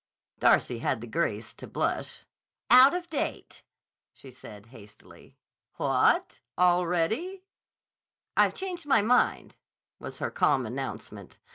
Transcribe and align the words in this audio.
Darcy 0.39 0.79
had 0.79 0.99
the 0.99 1.05
grace 1.05 1.53
to 1.53 1.67
blush. 1.67 2.25
"Out 2.71 2.95
of 2.95 3.07
date," 3.07 3.61
she 4.11 4.31
said 4.31 4.65
hastily. 4.73 5.37
"What! 5.75 6.39
Already?" 6.57 7.43
"I've 8.35 8.55
changed 8.55 8.87
my 8.87 9.03
mind," 9.03 9.57
was 9.99 10.17
her 10.17 10.31
calm 10.31 10.65
announcement. 10.65 11.37